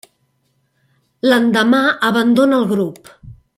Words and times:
L'endemà, 1.29 1.83
abandona 2.11 2.59
el 2.63 2.69
grup. 2.75 3.15